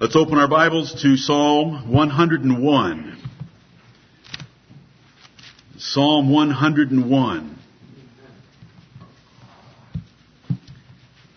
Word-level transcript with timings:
Let's 0.00 0.16
open 0.16 0.38
our 0.38 0.48
Bibles 0.48 1.02
to 1.02 1.16
Psalm 1.16 1.92
101. 1.92 3.16
Psalm 5.78 6.32
101. 6.32 7.58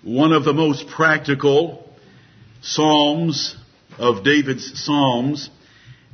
One 0.01 0.33
of 0.33 0.43
the 0.43 0.53
most 0.53 0.87
practical 0.87 1.87
Psalms 2.63 3.55
of 3.99 4.23
David's 4.23 4.83
Psalms 4.83 5.51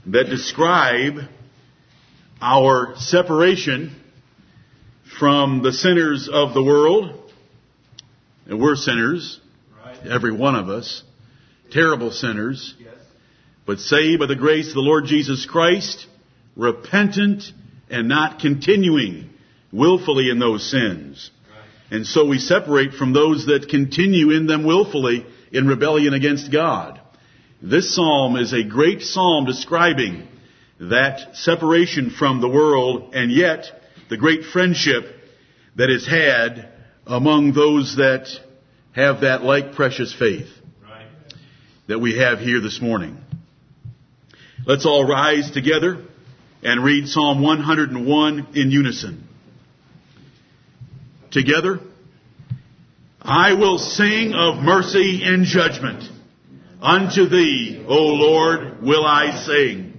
that 0.08 0.26
describe 0.26 1.20
our 2.42 2.96
separation 2.98 3.96
from 5.18 5.64
the 5.64 5.72
sinners 5.72 6.28
of 6.28 6.54
the 6.54 6.62
world. 6.62 7.32
And 8.48 8.60
we're 8.60 8.76
sinners, 8.76 9.40
right. 9.86 10.06
every 10.06 10.34
one 10.34 10.56
of 10.56 10.68
us, 10.68 11.04
terrible 11.74 12.12
sinners, 12.12 12.76
yes. 12.80 12.94
but 13.66 13.80
saved 13.80 14.20
by 14.20 14.28
the 14.28 14.36
grace 14.36 14.70
of 14.70 14.76
the 14.76 14.82
Lord 14.82 15.06
Jesus 15.06 15.46
Christ, 15.46 16.06
repentant 16.56 17.44
and 17.90 18.08
not 18.08 18.40
continuing 18.40 19.32
willfully 19.72 20.30
in 20.30 20.40
those 20.40 20.70
sins. 20.70 21.32
Right. 21.50 21.98
And 21.98 22.06
so 22.06 22.26
we 22.26 22.40
separate 22.40 22.94
from 22.94 23.12
those 23.12 23.48
that 23.48 23.68
continue 23.70 24.32
in 24.32 24.46
them 24.46 24.64
willfully 24.64 25.26
in 25.52 25.68
rebellion 25.68 26.14
against 26.14 26.52
God. 26.52 27.02
This 27.62 27.96
psalm 27.96 28.36
is 28.36 28.54
a 28.54 28.64
great 28.64 29.02
psalm 29.02 29.46
describing 29.46 30.28
that 30.80 31.36
separation 31.36 32.10
from 32.10 32.42
the 32.42 32.50
world 32.50 33.14
and 33.14 33.32
yet 33.32 33.66
the 34.10 34.18
great 34.18 34.44
friendship 34.46 35.06
that 35.76 35.90
is 35.90 36.06
had 36.08 36.70
among 37.08 37.54
those 37.54 37.96
that 37.96 38.28
have 38.92 39.22
that 39.22 39.44
like 39.44 39.74
precious 39.74 40.14
faith. 40.14 40.48
That 41.88 42.00
we 42.00 42.18
have 42.18 42.40
here 42.40 42.62
this 42.62 42.82
morning. 42.82 43.18
Let's 44.66 44.86
all 44.86 45.06
rise 45.06 45.52
together 45.52 46.06
and 46.62 46.84
read 46.84 47.08
Psalm 47.08 47.42
101 47.42 48.48
in 48.56 48.72
unison. 48.72 49.28
Together, 51.32 51.82
I 53.22 53.54
will 53.54 53.78
sing 53.78 54.34
of 54.34 54.64
mercy 54.64 55.22
and 55.24 55.46
judgment. 55.46 56.04
Unto 56.82 57.28
thee, 57.28 57.84
O 57.88 57.96
Lord, 57.96 58.82
will 58.82 59.06
I 59.06 59.44
sing. 59.46 59.94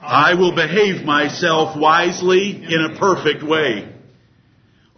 I 0.00 0.34
will 0.34 0.54
behave 0.54 1.04
myself 1.04 1.76
wisely 1.78 2.50
in 2.50 2.90
a 2.90 2.98
perfect 2.98 3.42
way. 3.42 3.92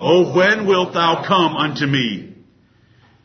O 0.00 0.34
when 0.34 0.66
wilt 0.66 0.94
thou 0.94 1.24
come 1.26 1.56
unto 1.56 1.86
me? 1.86 2.31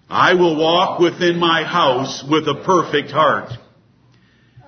I 0.10 0.36
will 0.36 0.56
walk 0.56 1.00
within 1.00 1.38
my 1.38 1.64
house 1.64 2.24
with 2.24 2.48
a 2.48 2.62
perfect 2.64 3.12
heart. 3.12 3.52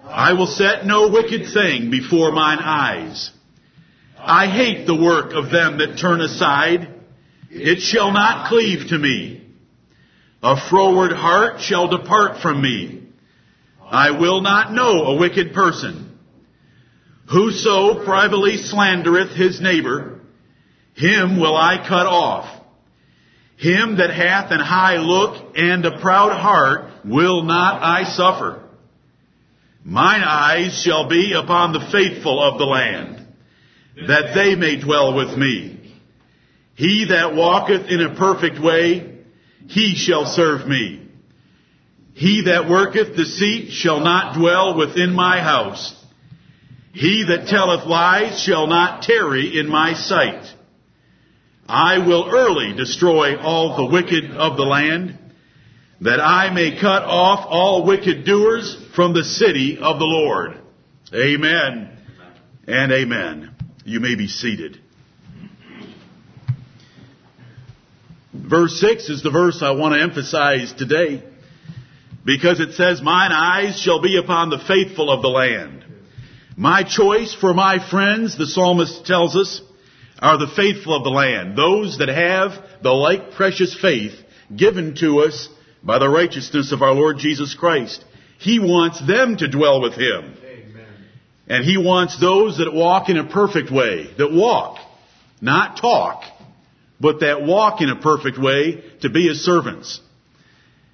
I 0.05 0.33
will 0.33 0.47
set 0.47 0.85
no 0.85 1.09
wicked 1.09 1.53
thing 1.53 1.91
before 1.91 2.31
mine 2.31 2.59
eyes. 2.59 3.31
I 4.17 4.47
hate 4.47 4.85
the 4.85 4.95
work 4.95 5.31
of 5.33 5.49
them 5.49 5.77
that 5.77 5.97
turn 5.97 6.19
aside. 6.19 6.93
It 7.49 7.79
shall 7.79 8.11
not 8.11 8.49
cleave 8.49 8.89
to 8.89 8.97
me. 8.97 9.45
A 10.43 10.55
froward 10.69 11.13
heart 11.13 11.61
shall 11.61 11.87
depart 11.87 12.41
from 12.41 12.61
me. 12.61 13.03
I 13.89 14.11
will 14.11 14.41
not 14.41 14.73
know 14.73 15.05
a 15.05 15.19
wicked 15.19 15.53
person. 15.53 16.17
Whoso 17.31 18.03
privately 18.03 18.57
slandereth 18.57 19.35
his 19.35 19.61
neighbor, 19.61 20.19
him 20.95 21.39
will 21.39 21.55
I 21.55 21.77
cut 21.77 22.07
off. 22.07 22.58
Him 23.59 23.97
that 23.97 24.09
hath 24.09 24.51
an 24.51 24.61
high 24.61 24.97
look 24.97 25.57
and 25.57 25.85
a 25.85 25.99
proud 25.99 26.31
heart 26.31 26.91
will 27.03 27.43
not 27.43 27.83
I 27.83 28.05
suffer. 28.05 28.63
Mine 29.83 30.21
eyes 30.23 30.81
shall 30.81 31.09
be 31.09 31.33
upon 31.33 31.73
the 31.73 31.85
faithful 31.91 32.41
of 32.41 32.57
the 32.57 32.63
land, 32.63 33.27
that 34.07 34.33
they 34.33 34.55
may 34.55 34.77
dwell 34.79 35.13
with 35.13 35.37
me. 35.37 35.93
He 36.75 37.07
that 37.09 37.35
walketh 37.35 37.87
in 37.89 37.99
a 37.99 38.15
perfect 38.15 38.61
way, 38.61 39.23
he 39.67 39.95
shall 39.95 40.25
serve 40.25 40.65
me. 40.65 41.05
He 42.13 42.43
that 42.45 42.69
worketh 42.69 43.17
deceit 43.17 43.73
shall 43.73 43.99
not 43.99 44.37
dwell 44.37 44.77
within 44.77 45.13
my 45.13 45.41
house. 45.41 45.93
He 46.93 47.25
that 47.27 47.47
telleth 47.47 47.85
lies 47.85 48.41
shall 48.41 48.67
not 48.67 49.03
tarry 49.03 49.59
in 49.59 49.67
my 49.67 49.95
sight. 49.95 50.45
I 51.69 51.99
will 51.99 52.27
early 52.31 52.73
destroy 52.73 53.37
all 53.37 53.77
the 53.77 53.85
wicked 53.85 54.31
of 54.31 54.57
the 54.57 54.63
land, 54.63 55.19
that 56.01 56.19
I 56.19 56.49
may 56.49 56.79
cut 56.81 57.03
off 57.03 57.45
all 57.47 57.85
wicked 57.85 58.25
doers 58.25 58.75
from 58.95 59.13
the 59.13 59.23
city 59.23 59.77
of 59.77 59.99
the 59.99 60.05
Lord. 60.05 60.57
Amen 61.13 61.95
and 62.67 62.91
amen. 62.91 63.55
You 63.85 63.99
may 63.99 64.15
be 64.15 64.27
seated. 64.27 64.79
Verse 68.33 68.79
6 68.79 69.09
is 69.09 69.21
the 69.21 69.29
verse 69.29 69.61
I 69.61 69.71
want 69.71 69.93
to 69.93 70.01
emphasize 70.01 70.73
today 70.73 71.23
because 72.25 72.59
it 72.59 72.73
says, 72.73 72.99
Mine 72.99 73.31
eyes 73.31 73.79
shall 73.79 74.01
be 74.01 74.17
upon 74.17 74.49
the 74.49 74.57
faithful 74.57 75.11
of 75.11 75.21
the 75.21 75.29
land. 75.29 75.85
My 76.57 76.81
choice 76.81 77.35
for 77.39 77.53
my 77.53 77.77
friends, 77.91 78.37
the 78.39 78.47
psalmist 78.47 79.05
tells 79.05 79.35
us, 79.35 79.61
are 80.19 80.37
the 80.37 80.51
faithful 80.55 80.95
of 80.95 81.03
the 81.03 81.09
land, 81.09 81.57
those 81.57 81.97
that 81.99 82.09
have 82.09 82.51
the 82.83 82.91
like 82.91 83.31
precious 83.31 83.77
faith 83.79 84.13
given 84.55 84.95
to 84.95 85.21
us 85.21 85.49
by 85.83 85.99
the 85.99 86.09
righteousness 86.09 86.71
of 86.71 86.81
our 86.81 86.93
Lord 86.93 87.17
Jesus 87.17 87.53
Christ. 87.55 88.03
He 88.39 88.59
wants 88.59 89.05
them 89.05 89.37
to 89.37 89.47
dwell 89.47 89.81
with 89.81 89.93
Him. 89.93 90.35
Amen. 90.43 90.85
And 91.47 91.63
He 91.63 91.77
wants 91.77 92.19
those 92.19 92.57
that 92.57 92.73
walk 92.73 93.09
in 93.09 93.17
a 93.17 93.29
perfect 93.29 93.71
way, 93.71 94.13
that 94.17 94.31
walk, 94.31 94.77
not 95.41 95.77
talk, 95.79 96.23
but 96.99 97.21
that 97.21 97.43
walk 97.43 97.81
in 97.81 97.89
a 97.89 97.99
perfect 97.99 98.37
way 98.37 98.83
to 99.01 99.09
be 99.09 99.27
His 99.27 99.43
servants. 99.43 100.01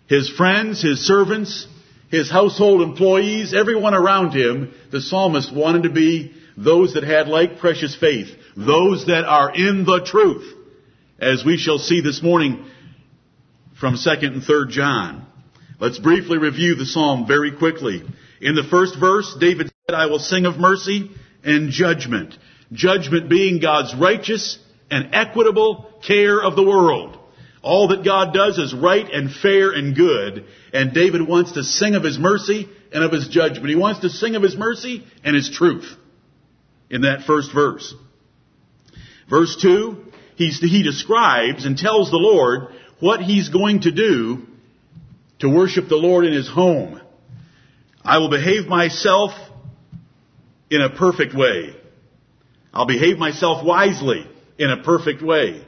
His 0.08 0.30
friends, 0.30 0.84
His 0.84 1.06
servants, 1.06 1.68
his 2.10 2.30
household 2.30 2.82
employees, 2.82 3.54
everyone 3.54 3.94
around 3.94 4.32
him, 4.32 4.74
the 4.92 5.02
psalmist 5.02 5.54
wanted 5.54 5.84
to 5.84 5.90
be 5.90 6.34
those 6.58 6.94
that 6.94 7.04
had 7.04 7.28
like 7.28 7.60
precious 7.60 7.96
faith, 7.96 8.30
those 8.56 9.08
that 9.08 9.26
are 9.26 9.54
in 9.54 9.86
the 9.86 10.02
truth, 10.06 10.54
as 11.20 11.44
we 11.46 11.58
shall 11.58 11.80
see 11.80 12.02
this 12.02 12.22
morning 12.22 12.66
from 13.80 13.96
2nd 13.96 14.28
and 14.28 14.42
3rd 14.42 14.70
John. 14.70 15.26
Let's 15.80 16.00
briefly 16.00 16.38
review 16.38 16.76
the 16.76 16.86
psalm 16.86 17.28
very 17.28 17.52
quickly. 17.58 18.04
In 18.42 18.56
the 18.56 18.64
first 18.64 18.98
verse, 18.98 19.36
David 19.40 19.72
said, 19.88 19.96
I 19.96 20.06
will 20.06 20.20
sing 20.20 20.46
of 20.46 20.58
mercy 20.58 21.12
and 21.44 21.70
judgment. 21.70 22.38
Judgment 22.72 23.30
being 23.30 23.60
God's 23.60 23.94
righteous 23.94 24.58
and 24.90 25.14
equitable 25.14 25.92
care 26.06 26.42
of 26.42 26.56
the 26.56 26.64
world. 26.64 27.18
All 27.62 27.90
that 27.90 28.06
God 28.06 28.34
does 28.34 28.58
is 28.58 28.74
right 28.74 29.10
and 29.12 29.32
fair 29.32 29.72
and 29.72 29.96
good. 29.96 30.46
And 30.72 30.94
David 30.94 31.28
wants 31.28 31.54
to 31.54 31.64
sing 31.64 31.96
of 31.96 32.04
his 32.04 32.18
mercy 32.18 32.70
and 32.94 33.04
of 33.04 33.12
his 33.12 33.28
judgment. 33.28 33.68
He 33.68 33.76
wants 33.76 34.02
to 34.02 34.10
sing 34.10 34.36
of 34.36 34.44
his 34.44 34.56
mercy 34.56 35.04
and 35.24 35.36
his 35.36 35.50
truth 35.50 35.98
in 36.96 37.02
that 37.02 37.24
first 37.24 37.54
verse. 37.54 37.94
Verse 39.30 39.58
2, 39.62 40.06
he 40.38 40.82
describes 40.82 41.66
and 41.66 41.78
tells 41.78 42.10
the 42.10 42.18
Lord 42.18 42.70
what 43.02 43.20
he's 43.20 43.50
going 43.50 43.82
to 43.82 43.92
do 43.92 44.48
to 45.40 45.50
worship 45.50 45.90
the 45.90 45.98
Lord 45.98 46.26
in 46.26 46.32
his 46.32 46.48
home. 46.48 47.02
I 48.02 48.20
will 48.20 48.30
behave 48.30 48.68
myself 48.68 49.32
in 50.72 50.82
a 50.82 50.90
perfect 50.90 51.36
way. 51.36 51.76
I'll 52.74 52.86
behave 52.86 53.18
myself 53.18 53.66
wisely 53.66 54.26
in 54.58 54.70
a 54.70 54.82
perfect 54.82 55.22
way. 55.22 55.66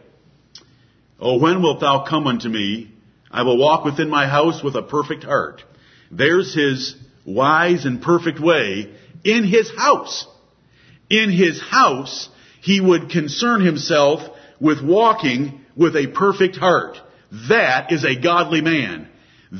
Oh, 1.19 1.39
when 1.39 1.61
wilt 1.61 1.81
thou 1.81 2.05
come 2.07 2.25
unto 2.25 2.47
me? 2.47 2.93
I 3.29 3.43
will 3.43 3.57
walk 3.57 3.83
within 3.83 4.09
my 4.09 4.27
house 4.27 4.63
with 4.63 4.75
a 4.75 4.81
perfect 4.81 5.25
heart. 5.25 5.61
There's 6.09 6.53
his 6.53 6.95
wise 7.25 7.83
and 7.83 8.01
perfect 8.01 8.39
way 8.39 8.95
in 9.25 9.43
his 9.43 9.69
house. 9.75 10.25
In 11.09 11.31
his 11.31 11.61
house, 11.61 12.29
he 12.61 12.81
would 12.81 13.09
concern 13.09 13.65
himself 13.65 14.21
with 14.59 14.83
walking 14.83 15.61
with 15.75 15.95
a 15.95 16.07
perfect 16.07 16.57
heart. 16.57 16.97
That 17.49 17.91
is 17.91 18.03
a 18.03 18.19
godly 18.19 18.61
man. 18.61 19.07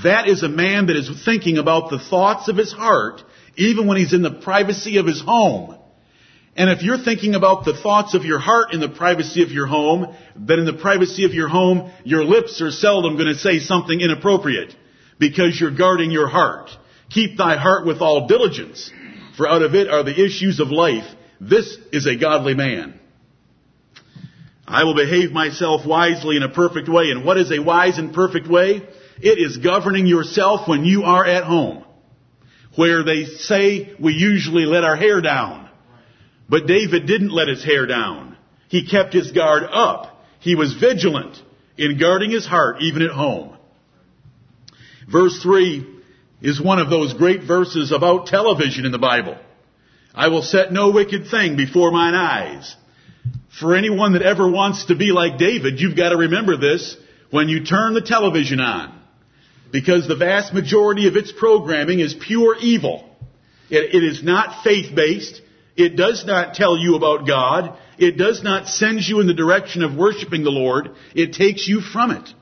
That 0.04 0.28
is 0.28 0.44
a 0.44 0.50
man 0.50 0.88
that 0.88 0.98
is 0.98 1.10
thinking 1.24 1.58
about 1.58 1.90
the 1.90 2.00
thoughts 2.00 2.50
of 2.50 2.58
his 2.58 2.74
heart, 2.74 3.22
even 3.56 3.88
when 3.88 3.98
he's 3.98 4.14
in 4.14 4.22
the 4.22 4.32
privacy 4.32 4.98
of 4.98 5.06
his 5.06 5.22
home. 5.22 5.78
And 6.58 6.72
if 6.72 6.82
you're 6.82 6.98
thinking 6.98 7.36
about 7.36 7.66
the 7.66 7.78
thoughts 7.78 8.16
of 8.16 8.26
your 8.26 8.40
heart 8.40 8.74
in 8.74 8.80
the 8.80 8.90
privacy 8.90 9.44
of 9.44 9.52
your 9.52 9.68
home, 9.68 10.16
then 10.36 10.60
in 10.60 10.66
the 10.66 10.74
privacy 10.74 11.24
of 11.24 11.34
your 11.34 11.48
home, 11.48 11.92
your 12.04 12.24
lips 12.24 12.62
are 12.62 12.72
seldom 12.72 13.14
going 13.14 13.28
to 13.28 13.36
say 13.36 13.60
something 13.60 14.02
inappropriate 14.02 14.76
because 15.20 15.60
you're 15.60 15.76
guarding 15.76 16.10
your 16.10 16.28
heart. 16.28 16.72
Keep 17.12 17.38
thy 17.38 17.58
heart 17.58 17.86
with 17.86 18.02
all 18.02 18.28
diligence, 18.28 18.92
for 19.38 19.48
out 19.48 19.62
of 19.62 19.76
it 19.76 19.88
are 19.88 20.04
the 20.04 20.26
issues 20.26 20.60
of 20.60 20.70
life. 20.70 21.06
This 21.40 21.78
is 21.92 22.06
a 22.08 22.16
godly 22.16 22.54
man. 22.54 23.00
I 24.68 24.84
will 24.84 24.96
behave 24.96 25.32
myself 25.32 25.86
wisely 25.86 26.36
in 26.36 26.44
a 26.44 26.50
perfect 26.50 26.90
way. 26.90 27.12
And 27.12 27.24
what 27.24 27.38
is 27.38 27.52
a 27.52 27.60
wise 27.60 27.98
and 27.98 28.14
perfect 28.14 28.48
way? 28.48 28.82
It 29.20 29.40
is 29.40 29.58
governing 29.58 30.08
yourself 30.08 30.68
when 30.68 30.84
you 30.84 31.04
are 31.04 31.26
at 31.26 31.44
home. 31.46 31.86
where 32.78 33.04
they 33.04 33.26
say 33.26 33.96
we 34.00 34.14
usually 34.14 34.66
let 34.66 34.84
our 34.84 34.96
hair 34.96 35.20
down. 35.20 35.68
But 36.48 36.68
David 36.68 37.08
didn't 37.08 37.32
let 37.32 37.48
his 37.48 37.64
hair 37.64 37.88
down. 37.88 38.38
He 38.70 38.88
kept 38.88 39.14
his 39.14 39.32
guard 39.32 39.64
up. 39.64 40.24
He 40.40 40.56
was 40.56 40.76
vigilant 40.76 41.42
in 41.78 41.98
guarding 41.98 42.32
his 42.32 42.46
heart 42.46 42.78
even 42.82 43.02
at 43.02 43.10
home. 43.10 43.58
Verse 45.12 45.42
3 45.42 45.96
is 46.42 46.62
one 46.62 46.80
of 46.80 46.90
those 46.90 47.14
great 47.14 47.44
verses 47.44 47.92
about 47.92 48.28
television 48.28 48.86
in 48.86 48.92
the 48.92 49.00
Bible. 49.00 49.38
I 50.18 50.30
will 50.30 50.42
set 50.42 50.74
no 50.74 50.90
wicked 50.90 51.28
thing 51.28 51.58
before 51.58 51.92
mine 51.92 52.16
eyes. 52.16 52.76
For 53.60 53.76
anyone 53.76 54.14
that 54.14 54.24
ever 54.24 54.50
wants 54.50 54.86
to 54.86 54.96
be 54.96 55.12
like 55.12 55.38
David, 55.38 55.80
you've 55.80 55.96
got 55.96 56.10
to 56.10 56.18
remember 56.18 56.58
this 56.58 56.98
when 57.30 57.50
you 57.50 57.64
turn 57.64 57.94
the 57.94 58.02
television 58.02 58.60
on. 58.60 59.00
Because 59.72 60.08
the 60.08 60.16
vast 60.16 60.56
majority 60.56 61.08
of 61.08 61.16
its 61.16 61.32
programming 61.32 62.00
is 62.00 62.16
pure 62.16 62.56
evil. 62.60 63.08
it, 63.70 63.94
it 63.94 64.04
is 64.04 64.24
not 64.24 64.64
faith-based. 64.64 65.40
It 65.76 65.96
does 65.96 66.26
not 66.26 66.56
tell 66.56 66.76
you 66.76 66.96
about 66.96 67.28
God. 67.28 67.78
It 68.00 68.18
does 68.18 68.42
not 68.42 68.68
send 68.68 69.08
you 69.08 69.20
in 69.20 69.28
the 69.28 69.36
direction 69.36 69.84
of 69.84 69.96
worshiping 69.96 70.44
the 70.44 70.50
Lord. 70.50 70.96
It 71.14 71.34
takes 71.34 71.68
you 71.68 71.80
from 71.80 72.10
it. 72.10 72.34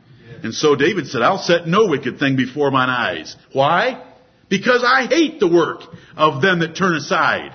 And 0.43 0.53
so 0.53 0.77
David 0.77 1.07
said, 1.07 1.21
I'll 1.21 1.39
set 1.39 1.67
no 1.67 1.87
wicked 1.87 2.19
thing 2.19 2.37
before 2.37 2.71
mine 2.71 2.89
eyes. 2.89 3.35
Why? 3.51 4.01
Because 4.47 4.81
I 4.87 5.07
hate 5.07 5.41
the 5.41 5.51
work 5.51 5.81
of 6.15 6.41
them 6.41 6.59
that 6.59 6.77
turn 6.77 6.95
aside. 6.95 7.53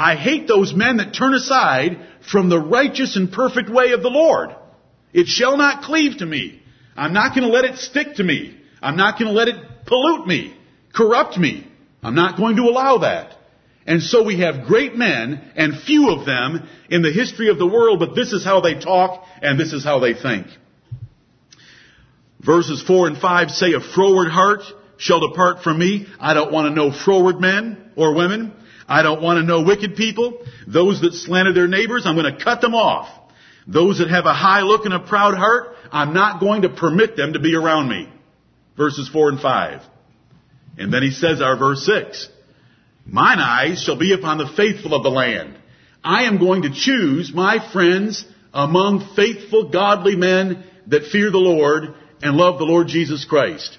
I 0.00 0.16
hate 0.16 0.48
those 0.48 0.72
men 0.72 0.96
that 0.96 1.12
turn 1.12 1.34
aside 1.34 1.98
from 2.32 2.48
the 2.48 2.58
righteous 2.58 3.16
and 3.16 3.30
perfect 3.30 3.68
way 3.68 3.92
of 3.92 4.02
the 4.02 4.08
Lord. 4.08 4.48
It 5.12 5.26
shall 5.26 5.58
not 5.58 5.82
cleave 5.82 6.18
to 6.18 6.26
me. 6.26 6.62
I'm 6.96 7.12
not 7.12 7.34
going 7.34 7.46
to 7.46 7.52
let 7.52 7.66
it 7.66 7.76
stick 7.76 8.14
to 8.14 8.24
me. 8.24 8.58
I'm 8.80 8.96
not 8.96 9.18
going 9.18 9.30
to 9.30 9.36
let 9.38 9.48
it 9.48 9.56
pollute 9.84 10.26
me, 10.26 10.56
corrupt 10.94 11.36
me. 11.36 11.70
I'm 12.02 12.14
not 12.14 12.38
going 12.38 12.56
to 12.56 12.62
allow 12.62 12.98
that. 12.98 13.36
And 13.86 14.02
so 14.02 14.24
we 14.24 14.40
have 14.40 14.66
great 14.66 14.96
men 14.96 15.52
and 15.54 15.78
few 15.78 16.08
of 16.08 16.24
them 16.24 16.66
in 16.88 17.02
the 17.02 17.12
history 17.12 17.50
of 17.50 17.58
the 17.58 17.66
world, 17.66 17.98
but 17.98 18.14
this 18.14 18.32
is 18.32 18.42
how 18.42 18.62
they 18.62 18.80
talk 18.80 19.22
and 19.42 19.60
this 19.60 19.74
is 19.74 19.84
how 19.84 19.98
they 19.98 20.14
think. 20.14 20.46
Verses 22.40 22.82
4 22.82 23.08
and 23.08 23.18
5 23.18 23.50
say, 23.50 23.74
A 23.74 23.80
froward 23.80 24.30
heart 24.30 24.62
shall 24.96 25.28
depart 25.28 25.62
from 25.62 25.78
me. 25.78 26.06
I 26.18 26.32
don't 26.32 26.52
want 26.52 26.68
to 26.68 26.74
know 26.74 26.90
froward 26.90 27.38
men 27.38 27.92
or 27.96 28.14
women. 28.14 28.54
I 28.90 29.02
don't 29.02 29.22
want 29.22 29.38
to 29.38 29.44
know 29.44 29.62
wicked 29.62 29.94
people. 29.94 30.44
Those 30.66 31.00
that 31.02 31.14
slander 31.14 31.52
their 31.52 31.68
neighbors, 31.68 32.02
I'm 32.04 32.16
going 32.16 32.36
to 32.36 32.44
cut 32.44 32.60
them 32.60 32.74
off. 32.74 33.08
Those 33.68 33.98
that 33.98 34.10
have 34.10 34.26
a 34.26 34.34
high 34.34 34.62
look 34.62 34.84
and 34.84 34.92
a 34.92 34.98
proud 34.98 35.36
heart, 35.36 35.76
I'm 35.92 36.12
not 36.12 36.40
going 36.40 36.62
to 36.62 36.68
permit 36.68 37.16
them 37.16 37.34
to 37.34 37.38
be 37.38 37.54
around 37.54 37.88
me. 37.88 38.12
Verses 38.76 39.08
4 39.08 39.28
and 39.28 39.40
5. 39.40 39.82
And 40.76 40.92
then 40.92 41.02
he 41.02 41.12
says 41.12 41.40
our 41.40 41.56
verse 41.56 41.86
6. 41.86 42.28
Mine 43.06 43.38
eyes 43.38 43.80
shall 43.80 43.96
be 43.96 44.12
upon 44.12 44.38
the 44.38 44.52
faithful 44.56 44.94
of 44.94 45.04
the 45.04 45.08
land. 45.08 45.56
I 46.02 46.24
am 46.24 46.38
going 46.38 46.62
to 46.62 46.74
choose 46.74 47.32
my 47.32 47.58
friends 47.72 48.24
among 48.52 49.14
faithful, 49.14 49.70
godly 49.70 50.16
men 50.16 50.64
that 50.88 51.06
fear 51.06 51.30
the 51.30 51.38
Lord 51.38 51.94
and 52.22 52.36
love 52.36 52.58
the 52.58 52.64
Lord 52.64 52.88
Jesus 52.88 53.24
Christ. 53.24 53.78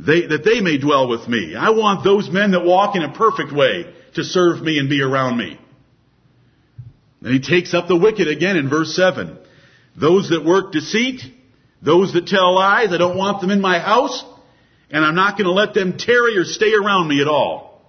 They, 0.00 0.26
that 0.26 0.44
they 0.44 0.60
may 0.60 0.78
dwell 0.78 1.08
with 1.08 1.26
me. 1.26 1.56
I 1.56 1.70
want 1.70 2.04
those 2.04 2.30
men 2.30 2.52
that 2.52 2.64
walk 2.64 2.94
in 2.94 3.02
a 3.02 3.12
perfect 3.12 3.52
way 3.52 3.92
to 4.14 4.24
serve 4.24 4.62
me 4.62 4.78
and 4.78 4.88
be 4.88 5.02
around 5.02 5.36
me. 5.36 5.58
Then 7.20 7.32
he 7.32 7.40
takes 7.40 7.74
up 7.74 7.88
the 7.88 7.96
wicked 7.96 8.28
again 8.28 8.56
in 8.56 8.70
verse 8.70 8.94
7. 8.94 9.36
Those 9.96 10.28
that 10.28 10.44
work 10.44 10.72
deceit, 10.72 11.22
those 11.82 12.12
that 12.12 12.28
tell 12.28 12.54
lies, 12.54 12.92
I 12.92 12.98
don't 12.98 13.16
want 13.16 13.40
them 13.40 13.50
in 13.50 13.60
my 13.60 13.80
house, 13.80 14.24
and 14.90 15.04
I'm 15.04 15.16
not 15.16 15.36
going 15.36 15.46
to 15.46 15.52
let 15.52 15.74
them 15.74 15.98
tarry 15.98 16.36
or 16.38 16.44
stay 16.44 16.72
around 16.72 17.08
me 17.08 17.20
at 17.20 17.28
all. 17.28 17.82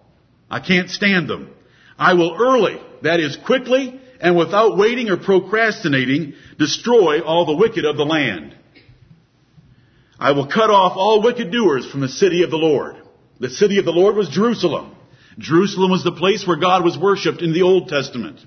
I 0.49 0.59
can't 0.59 0.89
stand 0.89 1.29
them. 1.29 1.53
I 1.97 2.15
will 2.15 2.35
early, 2.39 2.81
that 3.03 3.19
is 3.19 3.37
quickly, 3.45 3.99
and 4.19 4.35
without 4.35 4.77
waiting 4.77 5.09
or 5.09 5.17
procrastinating, 5.17 6.33
destroy 6.57 7.21
all 7.21 7.45
the 7.45 7.55
wicked 7.55 7.85
of 7.85 7.97
the 7.97 8.05
land. 8.05 8.55
I 10.19 10.33
will 10.33 10.47
cut 10.47 10.69
off 10.69 10.93
all 10.95 11.21
wicked 11.21 11.51
doers 11.51 11.89
from 11.89 12.01
the 12.01 12.09
city 12.09 12.43
of 12.43 12.51
the 12.51 12.57
Lord. 12.57 12.97
The 13.39 13.49
city 13.49 13.79
of 13.79 13.85
the 13.85 13.91
Lord 13.91 14.15
was 14.15 14.27
Jerusalem. 14.29 14.95
Jerusalem 15.37 15.91
was 15.91 16.03
the 16.03 16.11
place 16.11 16.45
where 16.45 16.57
God 16.57 16.83
was 16.83 16.97
worshipped 16.97 17.41
in 17.41 17.53
the 17.53 17.61
Old 17.61 17.87
Testament. 17.87 18.39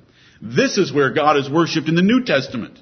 This 0.42 0.76
is 0.76 0.92
where 0.92 1.10
God 1.10 1.38
is 1.38 1.48
worshipped 1.48 1.88
in 1.88 1.94
the 1.94 2.02
New 2.02 2.24
Testament. 2.24 2.78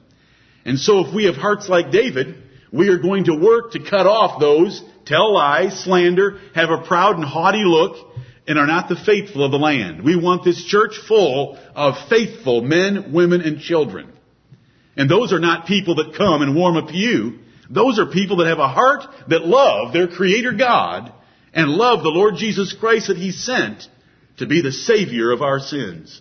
And 0.65 0.79
so 0.79 1.07
if 1.07 1.15
we 1.15 1.25
have 1.25 1.37
hearts 1.37 1.69
like 1.69 1.93
David, 1.93 2.43
we 2.73 2.89
are 2.89 2.99
going 2.99 3.25
to 3.25 3.37
work 3.37 3.73
to 3.73 3.79
cut 3.79 4.07
off 4.07 4.41
those, 4.41 4.83
tell 5.07 5.35
lies, 5.35 5.85
slander, 5.85 6.41
have 6.55 6.71
a 6.71 6.83
proud 6.83 7.17
and 7.17 7.25
haughty 7.25 7.63
look, 7.65 8.09
and 8.49 8.59
are 8.59 8.67
not 8.67 8.89
the 8.89 8.97
faithful 8.97 9.45
of 9.45 9.53
the 9.53 9.59
land. 9.59 10.03
We 10.03 10.17
want 10.17 10.45
this 10.45 10.65
church 10.65 10.99
full 11.07 11.59
of 11.77 11.95
faithful 12.09 12.63
men, 12.63 13.13
women, 13.13 13.43
and 13.43 13.61
children. 13.61 14.13
And 14.97 15.09
those 15.09 15.33
are 15.33 15.39
not 15.39 15.67
people 15.67 15.97
that 15.97 16.17
come 16.17 16.43
and 16.43 16.57
warm 16.57 16.77
a 16.77 16.87
pew. 16.87 17.39
Those 17.71 18.01
are 18.01 18.07
people 18.07 18.39
that 18.39 18.49
have 18.49 18.59
a 18.59 18.69
heart 18.69 19.05
that 19.29 19.47
love 19.47 19.93
their 19.93 20.09
Creator 20.09 20.55
God 20.55 21.13
and 21.55 21.71
love 21.71 22.03
the 22.03 22.09
Lord 22.09 22.35
Jesus 22.37 22.73
Christ 22.73 23.07
that 23.07 23.17
He 23.17 23.31
sent 23.31 23.87
to 24.39 24.47
be 24.47 24.61
the 24.61 24.73
Savior 24.73 25.31
of 25.31 25.41
our 25.41 25.61
sins. 25.61 26.21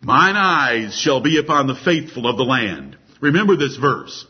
Mine 0.00 0.36
eyes 0.36 0.98
shall 0.98 1.20
be 1.20 1.38
upon 1.38 1.66
the 1.66 1.74
faithful 1.74 2.26
of 2.26 2.38
the 2.38 2.44
land. 2.44 2.96
Remember 3.20 3.56
this 3.56 3.76
verse. 3.76 4.26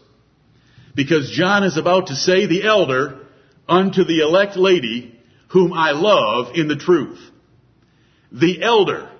Because 0.97 1.31
John 1.31 1.63
is 1.63 1.77
about 1.77 2.09
to 2.09 2.17
say, 2.17 2.47
the 2.47 2.65
elder 2.65 3.21
unto 3.69 4.03
the 4.03 4.21
elect 4.21 4.57
lady 4.57 5.21
whom 5.49 5.73
I 5.73 5.93
love 5.93 6.57
in 6.57 6.67
the 6.67 6.77
truth. 6.77 7.21
The 8.33 8.63
elder 8.63 9.11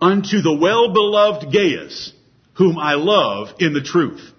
unto 0.00 0.40
the 0.40 0.54
well-beloved 0.54 1.52
Gaius 1.52 2.12
whom 2.54 2.78
I 2.78 2.94
love 2.94 3.48
in 3.58 3.72
the 3.72 3.82
truth. 3.82 4.32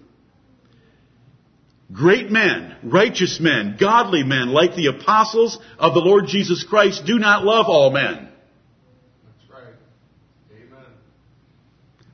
Great 1.92 2.30
men, 2.30 2.76
righteous 2.84 3.40
men, 3.40 3.78
godly 3.80 4.24
men, 4.24 4.50
like 4.50 4.76
the 4.76 4.88
apostles 4.88 5.58
of 5.80 5.94
the 5.94 6.02
Lord 6.02 6.28
Jesus 6.28 6.64
Christ, 6.64 7.06
do 7.06 7.18
not 7.18 7.46
love 7.46 7.68
all 7.68 7.92
men. 7.92 8.30
That's 9.24 9.50
right. 9.50 9.74
Amen. 10.52 10.86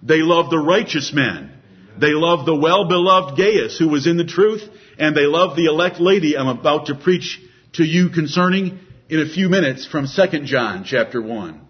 They 0.04 0.20
love 0.20 0.52
the 0.52 0.60
righteous 0.60 1.12
men. 1.12 1.52
They 2.00 2.12
love 2.12 2.46
the 2.46 2.56
well-beloved 2.56 3.36
Gaius 3.36 3.78
who 3.80 3.90
was 3.90 4.06
in 4.06 4.18
the 4.18 4.26
truth, 4.26 4.62
and 5.00 5.16
they 5.16 5.26
love 5.26 5.56
the 5.56 5.66
elect 5.66 6.00
lady 6.00 6.38
I'm 6.38 6.48
about 6.48 6.88
to 6.88 6.96
preach 6.96 7.40
to 7.74 7.84
you 7.84 8.10
concerning 8.10 8.80
in 9.10 9.20
a 9.22 9.30
few 9.30 9.50
minutes 9.50 9.88
from 9.88 10.08
2 10.08 10.40
John 10.46 10.84
chapter 10.86 11.22
1. 11.22 11.62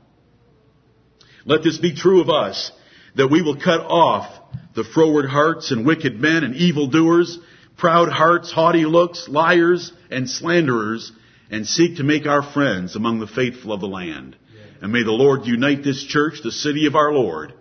Let 1.45 1.63
this 1.63 1.77
be 1.77 1.95
true 1.95 2.21
of 2.21 2.29
us, 2.29 2.71
that 3.15 3.29
we 3.29 3.41
will 3.41 3.55
cut 3.55 3.81
off 3.81 4.41
the 4.75 4.83
froward 4.83 5.29
hearts 5.29 5.71
and 5.71 5.85
wicked 5.85 6.19
men 6.19 6.43
and 6.43 6.55
evildoers 6.55 7.37
proud 7.77 8.09
hearts, 8.09 8.51
haughty 8.51 8.85
looks, 8.85 9.27
liars, 9.27 9.91
and 10.09 10.29
slanderers, 10.29 11.11
and 11.49 11.67
seek 11.67 11.97
to 11.97 12.03
make 12.03 12.25
our 12.25 12.41
friends 12.41 12.95
among 12.95 13.19
the 13.19 13.27
faithful 13.27 13.73
of 13.73 13.81
the 13.81 13.87
land. 13.87 14.35
And 14.81 14.91
may 14.91 15.03
the 15.03 15.11
Lord 15.11 15.45
unite 15.45 15.83
this 15.83 16.03
church, 16.03 16.41
the 16.43 16.51
city 16.51 16.87
of 16.87 16.95
our 16.95 17.13
Lord, 17.13 17.53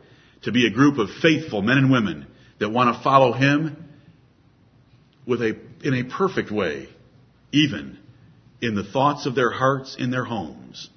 to 0.42 0.52
be 0.52 0.66
a 0.66 0.70
group 0.70 0.98
of 0.98 1.08
faithful 1.10 1.62
men 1.62 1.78
and 1.78 1.90
women 1.90 2.26
that 2.58 2.70
want 2.70 2.96
to 2.96 3.02
follow 3.02 3.32
Him 3.32 3.76
with 5.26 5.40
a, 5.40 5.56
in 5.82 5.94
a 5.94 6.04
perfect 6.04 6.50
way, 6.50 6.88
even 7.52 7.98
in 8.60 8.74
the 8.74 8.84
thoughts 8.84 9.26
of 9.26 9.34
their 9.34 9.50
hearts 9.50 9.96
in 9.98 10.10
their 10.10 10.24
homes. 10.24 10.88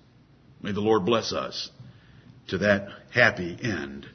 May 0.61 0.71
the 0.71 0.81
Lord 0.81 1.05
bless 1.05 1.31
us 1.31 1.69
to 2.47 2.59
that 2.59 2.87
happy 3.11 3.57
end. 3.61 4.07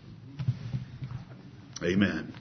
Amen. 1.82 2.34